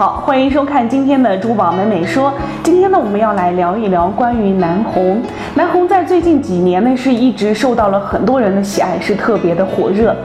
[0.00, 2.32] 好，欢迎收看今天的珠宝美美说。
[2.62, 5.20] 今天呢，我们要来聊一聊关于南红。
[5.52, 10.16] 南红在最近几年呢，是一直受到了很多人的喜爱，是特别的火热。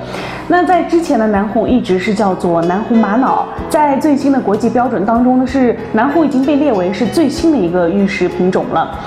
[0.48, 8.98] 那在之前的南红一直是叫做南红玛瑙，在最新的国际标准当中呢，是南红已经被列为是最新的一个玉石品种了。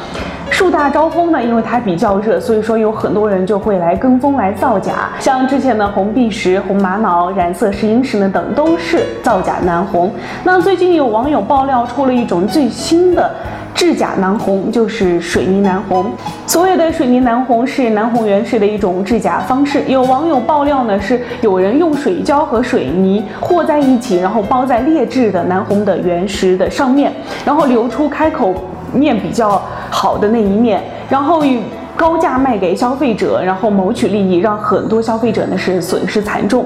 [0.51, 5.11] 树大招风呢，因为它比较热，所以说有很多人就会来跟风来造假。
[5.21, 10.13] 像之前的红碧石、红玛瑙、染色石英石呢等，都是造假南红。
[10.43, 13.31] 那最近有网友爆料出了一种最新的
[13.72, 16.07] 制假南红，就是水泥南红。
[16.46, 19.85] 所谓的水泥南红是南红原石的一种制假方式。
[19.86, 27.13] 有网友爆料呢，是有人用水胶和水泥和在一起，然后包在劣质的南红的原石的上面，
[27.44, 28.55] 然后留出开口。
[28.91, 29.61] 面比较
[29.91, 31.61] 好的那一面，然后以
[31.97, 36.64] 高价卖给消费者，然后谋取利益，让很多消费者呢是损失惨重。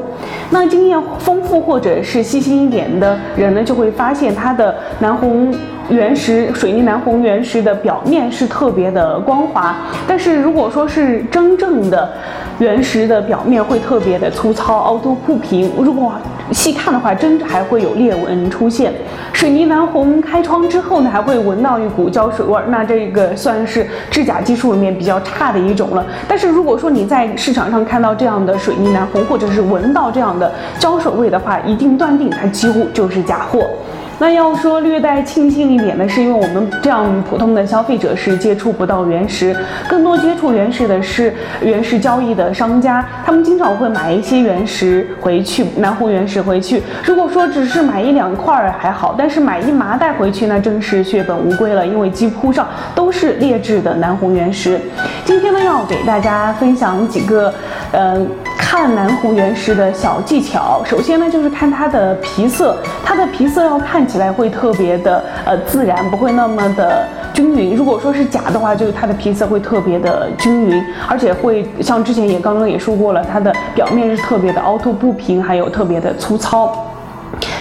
[0.51, 5.55] 那经验丰富或者是细心一点的人呢，就会发现它的南红
[5.89, 9.75] 原石、水泥南红原石的表面是特别的光滑，
[10.07, 12.13] 但是如果说是真正的
[12.59, 15.71] 原石的表面会特别的粗糙、凹凸不平。
[15.79, 16.13] 如果
[16.53, 18.93] 细看的话，真还会有裂纹出现。
[19.33, 26.05] 水泥蓝红开窗之后呢，还会闻到一股胶水味儿，那这个算是制假技术里面比较差的一种了。
[26.29, 33.67] 但是如果说你在市场上看到这样的水泥蓝红，或者是闻到这样的胶水味的话，一定断定它几乎就是假货。
[34.23, 39.53] 那要说略带庆幸一点的是，因为我们这样普通的消费者是接触不到原石，
[39.89, 46.81] 更多接触原石的是原石交易的商家，他们经常会买一些原石回去，南红原石回去。
[47.03, 54.81] 如果说只是买一两块儿还好，但是买一麻袋回去，那真是血本无归了，因为几乎上都是劣质的南红原石。
[55.25, 57.53] 今天呢，要给大家分享几个，
[57.91, 58.25] 呃。
[58.63, 67.77] 看南红原石的小技巧，首先呢就是看它的皮色，它的皮色要看起来会特别的呃自然，不会那么的均匀。
[67.77, 76.87] 如果说是假的话，就是它的皮色会特别的均匀，而且会像之前也刚刚也说过了，它的表面是特别的凹凸不平，还有特别的粗糙。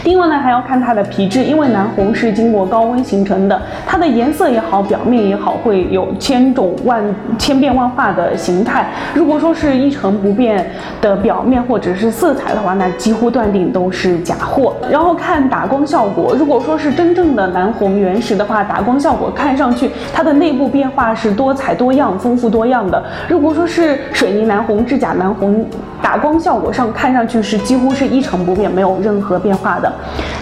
[0.04, 7.04] 另外呢，还要看它的皮质，因为南红是经过高温形成的，它的颜色也好，表面也好，会有千种万
[7.38, 8.88] 千变万化的形态。
[9.14, 10.66] 如果说是一成不变
[11.02, 14.76] 的表面或者是色彩的话，那几乎断定都是假货。
[14.90, 23.02] 然后看打光效果，如果说是真正的南红原石的话，打光效果看上去它的内部变化是多彩多样、丰富多样的。
[23.28, 25.64] 如果说是水泥南红、制假南红，
[26.02, 29.91] 打光效果上看上去是几乎是一成不变，没有任何变化的。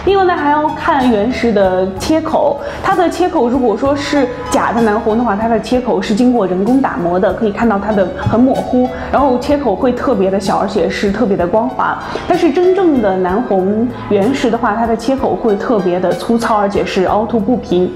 [0.06, 11.98] 另外呢，还要看原石的切口，它的切口如果说是假的南红的话，它的切口是经过人工打磨的，可以看到它的很模糊，然后切口会特别的小，而且是特别的光滑。
[12.26, 17.90] 但是真正的南红原石的话，它的切口会特别的粗糙，而且是凹凸不平。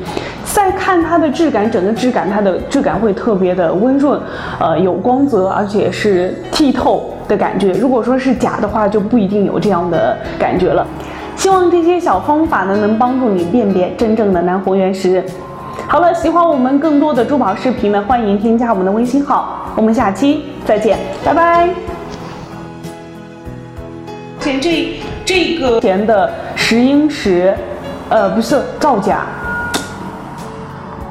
[0.44, 4.20] 再看它的质感，整个质感它的质感会特别的温润，
[4.60, 7.72] 呃，有光泽，而且是剔透的感觉。
[7.72, 10.86] 如果说是假的话，就不一定有这样的感觉了。
[11.44, 15.22] 希望这些小方法呢，能帮助你辨别真正的南红原石。
[15.86, 19.58] 好了，喜欢我们更多的珠宝视频呢，欢迎添加我们的微信号。
[19.76, 21.68] 我们下期再见，拜拜。
[24.40, 27.54] 前这这个前的石英石，
[28.08, 29.26] 呃，不是造假。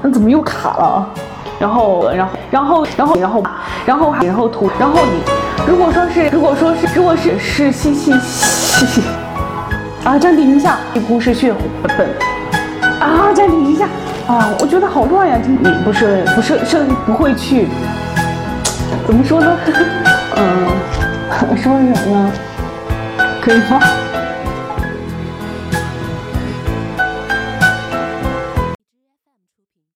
[0.01, 1.09] 那怎么又卡了？
[1.59, 3.43] 然后，然后，然后，然后，然后，
[3.85, 9.03] 然后，然后涂，然后你，如果说是，如果说是，如果是是细细细。
[10.03, 11.53] 啊，暂停一下，几乎是血
[11.97, 12.07] 本。
[12.99, 13.87] 啊，暂停一下。
[14.27, 17.67] 啊，我觉得好乱呀，啊你不是不是是不会去，
[19.05, 19.57] 怎么说呢？
[20.37, 20.67] 嗯，
[21.57, 22.31] 说什么呢？
[23.41, 23.79] 可以吗？